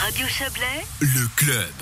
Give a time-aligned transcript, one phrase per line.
[0.00, 0.64] Radio Chablais,
[1.00, 1.74] Le club.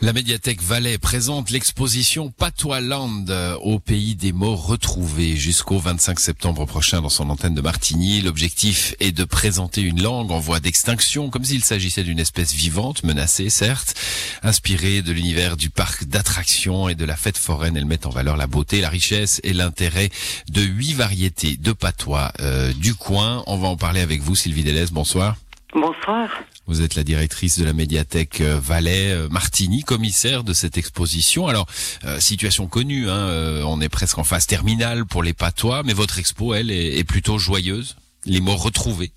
[0.00, 6.18] La médiathèque Valais présente l'exposition Patois Land euh, au pays des mots retrouvés jusqu'au 25
[6.20, 8.22] septembre prochain dans son antenne de Martigny.
[8.22, 13.04] L'objectif est de présenter une langue en voie d'extinction comme s'il s'agissait d'une espèce vivante,
[13.04, 13.94] menacée certes,
[14.42, 17.76] inspirée de l'univers du parc d'attractions et de la fête foraine.
[17.76, 20.08] Elle met en valeur la beauté, la richesse et l'intérêt
[20.48, 23.44] de huit variétés de patois euh, du coin.
[23.46, 24.86] On va en parler avec vous Sylvie Delez.
[24.92, 25.36] Bonsoir.
[25.74, 26.28] Bonsoir.
[26.70, 31.48] Vous êtes la directrice de la médiathèque euh, Valais euh, Martini, commissaire de cette exposition.
[31.48, 31.66] Alors,
[32.04, 36.20] euh, situation connue, hein, on est presque en phase terminale pour les patois, mais votre
[36.20, 37.96] expo, elle, est, est plutôt joyeuse.
[38.24, 39.10] Les mots retrouvés,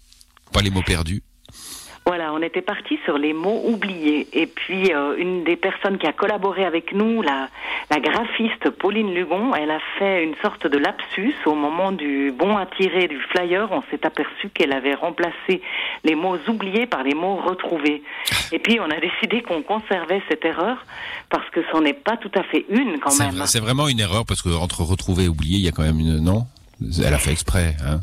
[0.52, 1.21] pas les mots perdus.
[2.43, 4.27] On était parti sur les mots oubliés.
[4.33, 7.47] Et puis, euh, une des personnes qui a collaboré avec nous, la,
[7.89, 12.57] la graphiste Pauline Lugon, elle a fait une sorte de lapsus au moment du bon
[12.57, 13.69] à tirer du flyer.
[13.71, 15.61] On s'est aperçu qu'elle avait remplacé
[16.03, 18.03] les mots oubliés par les mots retrouvés.
[18.52, 20.85] Et puis, on a décidé qu'on conservait cette erreur
[21.30, 23.41] parce que c'en est pas tout à fait une quand même.
[23.45, 26.02] C'est vraiment une erreur parce que entre retrouver et oublier, il y a quand même
[26.02, 26.45] une non?
[26.81, 27.77] Elle a fait exprès.
[27.86, 28.02] Hein?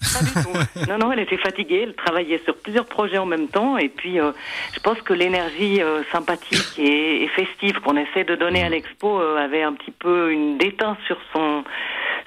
[0.88, 4.20] Non, non, elle était fatiguée, elle travaillait sur plusieurs projets en même temps, et puis
[4.20, 4.32] euh,
[4.74, 9.20] je pense que l'énergie euh, sympathique et, et festive qu'on essaie de donner à l'expo
[9.20, 11.64] euh, avait un petit peu une déteinte sur son,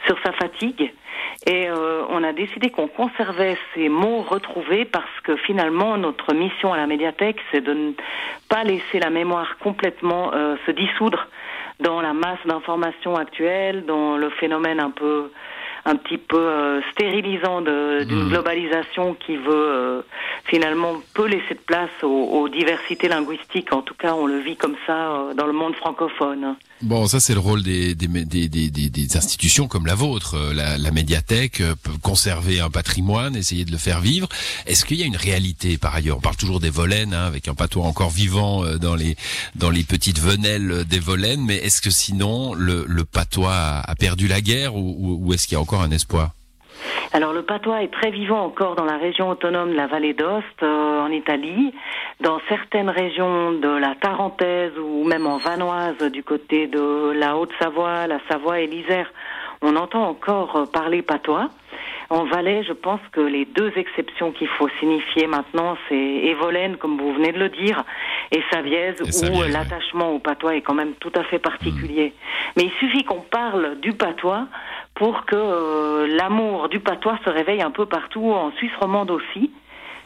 [0.06, 0.92] sur sa fatigue.
[1.48, 6.72] Et euh, on a décidé qu'on conservait ces mots retrouvés parce que finalement notre mission
[6.72, 7.92] à la médiathèque, c'est de ne
[8.48, 11.28] pas laisser la mémoire complètement euh, se dissoudre
[11.80, 15.32] dans la masse d'informations actuelles, dans le phénomène un peu
[15.86, 18.30] un petit peu euh, stérilisant d'une Mhm.
[18.30, 20.02] globalisation qui veut euh,
[20.46, 23.74] finalement peu laisser de place aux, aux diversités linguistiques.
[23.74, 26.56] En tout cas, on le vit comme ça euh, dans le monde francophone.
[26.82, 30.36] Bon, ça c'est le rôle des, des, des, des, des- des institutions comme la vôtre,
[30.56, 34.28] la, la médiathèque, peut conserver un patrimoine, essayer de le faire vivre.
[34.66, 36.18] Est-ce qu'il y a une réalité par ailleurs?
[36.18, 39.16] On parle toujours des Volaines, hein, avec un patois encore vivant dans les
[39.56, 44.28] dans les petites venelles des Volaines, mais est-ce que sinon le, le patois a, perdu
[44.28, 46.32] la guerre ou, ou- ou est-ce qu'il y a encore un espoir
[47.14, 50.46] Alors le patois est très vivant encore dans la région autonome de la vallée d'Ost,
[50.64, 51.74] euh, en Italie,
[52.20, 58.08] dans certaines régions de la Tarentaise ou même en Vanoise du côté de la Haute-Savoie,
[58.08, 59.12] la Savoie et l'Isère.
[59.62, 61.50] On entend encore euh, parler patois.
[62.10, 66.98] En Valais, je pense que les deux exceptions qu'il faut signifier maintenant, c'est Évolène, comme
[66.98, 67.86] vous venez de le dire,
[68.32, 72.14] et Savièse, Et où Savièse, l'attachement au patois est quand même tout à fait particulier.
[72.58, 74.48] Mais il suffit qu'on parle du patois
[75.02, 79.50] pour que euh, l'amour du patois se réveille un peu partout, en Suisse romande aussi.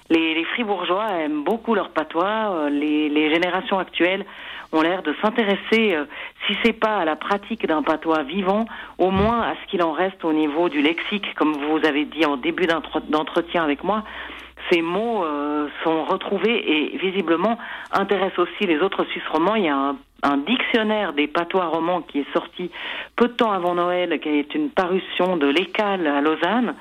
[0.10, 2.54] Les, fribourgeois aiment beaucoup leur patois.
[2.54, 4.26] euh, Les, générations actuelles
[4.72, 6.06] ont l'air de s'intéresser, euh,
[6.48, 8.68] si c'est pas à la pratique d'un patois vivant,
[8.98, 12.26] au moins à ce qu'il en reste au niveau du lexique, comme vous avez dit
[12.26, 14.04] en début d'entre- d'entretien avec moi.
[14.70, 17.58] Ces mots euh, sont retrouvés et visiblement
[17.92, 19.56] intéressent aussi les autres Suisses romans.
[19.56, 22.72] Il y a un, un dictionnaire des patois romans qui est sorti
[23.16, 26.76] peu de temps avant Noël, qui est une parution de l'Écale à Lausanne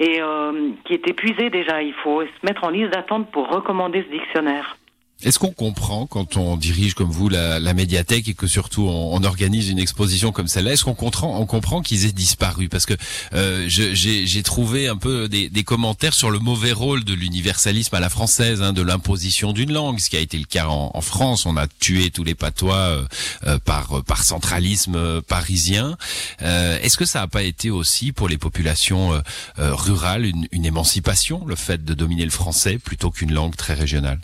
[0.00, 1.82] et euh, qui est épuisé déjà.
[1.82, 4.76] Il faut se mettre en liste d'attente pour recommander ce dictionnaire.
[5.24, 9.68] Est-ce qu'on comprend quand on dirige comme vous la, médiathèque et que surtout on, organise
[9.68, 12.68] une exposition comme celle-là Est-ce qu'on comprend, qu'ils aient disparu?
[12.68, 12.94] Parce que
[13.34, 18.10] euh, j'ai trouvé un peu des, commentaires sur le mauvais rôle de l'universalisme à la
[18.10, 21.46] française, hein, de l'imposition d'une langue, ce qui a été le cas en, France.
[21.46, 23.04] On a tué tous les patois euh,
[23.44, 25.96] euh, par centralisme parisien.
[26.38, 29.20] Est-ce que ça n'a pas été aussi pour les populations
[29.56, 34.20] rurales une, une émancipation, le fait de dominer le français plutôt qu'une langue très régionale?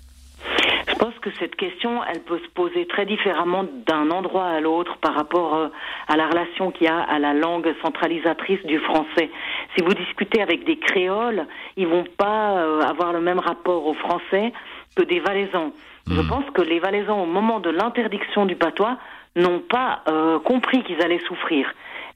[1.04, 5.14] Pense que cette question, elle peut se poser très différemment d'un endroit à l'autre par
[5.14, 5.68] rapport euh,
[6.08, 9.28] à la relation qu'il y a à la langue centralisatrice du français.
[9.76, 13.92] Si vous discutez avec des créoles, ils vont pas euh, avoir le même rapport au
[13.92, 14.54] français
[14.96, 15.72] que des valaisans.
[16.10, 18.96] Je pense que les valaisans, au moment de l'interdiction du patois,
[19.36, 21.66] n'ont pas euh, compris qu'ils allaient souffrir.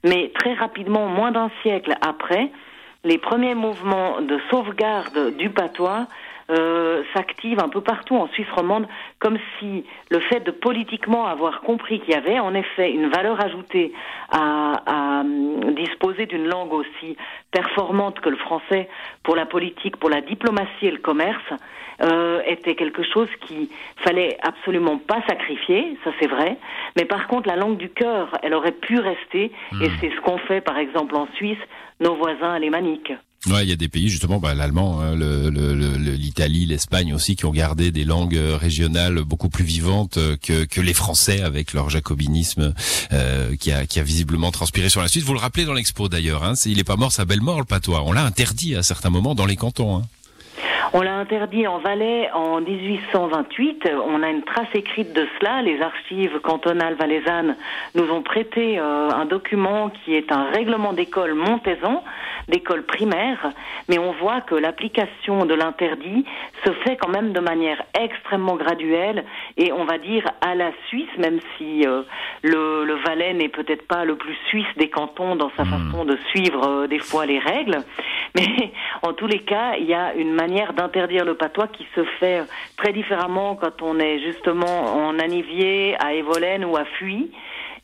[0.03, 2.49] Mais très rapidement, moins d'un siècle après,
[3.03, 6.07] les premiers mouvements de sauvegarde du patois
[6.49, 8.87] euh, s'activent un peu partout en Suisse romande,
[9.19, 13.43] comme si le fait de politiquement avoir compris qu'il y avait en effet une valeur
[13.43, 13.93] ajoutée
[14.31, 17.17] à, à, hum, disposer d'une langue aussi
[17.51, 18.89] performante que le français
[19.23, 21.53] pour la politique, pour la diplomatie et le commerce,
[22.01, 26.57] euh, était quelque chose qui fallait absolument pas sacrifier, ça c'est vrai.
[26.95, 29.51] Mais par contre, la langue du cœur, elle aurait pu rester,
[29.81, 31.59] et c'est ce qu'ont fait par exemple en Suisse
[31.99, 33.11] nos voisins alémaniques.
[33.47, 37.13] Ouais, il y a des pays justement, bah, l'allemand, hein, le- le- le- l'Italie, l'Espagne
[37.13, 41.41] aussi, qui ont gardé des langues régionales beaucoup plus vivantes euh, que, que les Français
[41.41, 42.73] avec leur jacobinisme
[43.13, 45.23] euh, qui, a, qui a visiblement transpiré sur la Suisse.
[45.23, 47.65] Vous le rappelez dans l'expo d'ailleurs, hein, il est pas mort sa belle mort le
[47.65, 48.03] patois.
[48.05, 49.95] On l'a interdit à certains moments dans les cantons.
[49.95, 50.01] Hein.
[50.91, 53.89] On l'a interdit en Valais en 1828.
[54.07, 55.61] On a une trace écrite de cela.
[55.61, 57.55] Les archives cantonales valaisannes
[57.95, 62.03] nous ont prêté euh, un document qui est un règlement d'école Montezan,
[62.49, 63.51] d'école primaire.
[63.87, 66.25] Mais on voit que l'application de l'interdit
[66.65, 69.23] se fait quand même de manière extrêmement graduelle
[69.57, 72.01] et on va dire à la Suisse, même si euh,
[72.43, 75.69] le, le, Valais n'est peut-être pas le plus suisse des cantons dans sa hmm.
[75.69, 77.77] façon de suivre euh, des fois les règles.
[78.35, 82.03] Mais en tous les cas, il y a une manière d'interdire le patois qui se
[82.19, 82.43] fait
[82.77, 87.31] très différemment quand on est justement en anivier, à Évolène ou à Fuy,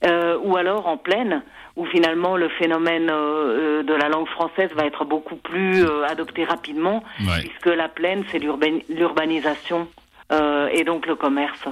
[0.05, 1.43] euh, ou alors en plaine,
[1.75, 6.43] où finalement le phénomène euh, euh, de la langue française va être beaucoup plus adopté
[6.43, 9.87] rapidement, puisque la plaine, c'est l'urbanisation
[10.71, 11.67] et donc le commerce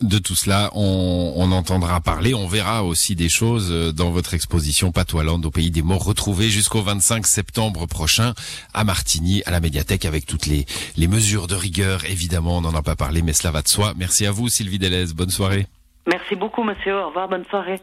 [0.00, 2.34] de tout cela, on, on, entendra parler.
[2.34, 6.50] On verra aussi des choses euh, dans votre exposition Patoiland au pays des morts retrouvés
[6.50, 8.34] jusqu'au 25 septembre prochain
[8.74, 12.04] à Martigny, à la médiathèque, avec toutes les, les mesures de rigueur.
[12.04, 13.94] Évidemment, on n'en a pas parlé, mais cela va de soi.
[13.96, 15.06] Merci à vous, Sylvie Delez.
[15.14, 15.66] Bonne soirée.
[16.08, 16.96] Merci beaucoup, monsieur.
[16.96, 17.28] Au revoir.
[17.28, 17.80] Bonne soirée.